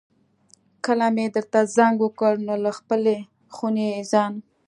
[0.85, 3.15] کله مې درته زنګ وکړ نو له خپلې
[3.55, 4.33] خونې ځان.